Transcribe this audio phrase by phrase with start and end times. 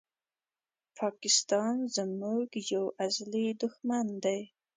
[0.97, 4.41] پاکستان زموږ یو ازلې دښمن دي